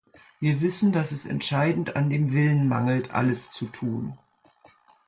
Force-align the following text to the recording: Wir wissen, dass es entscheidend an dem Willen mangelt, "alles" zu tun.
Wir 0.39 0.61
wissen, 0.61 0.91
dass 0.91 1.11
es 1.11 1.27
entscheidend 1.27 1.95
an 1.95 2.09
dem 2.09 2.33
Willen 2.33 2.67
mangelt, 2.67 3.11
"alles" 3.11 3.51
zu 3.51 3.67
tun. 3.67 4.17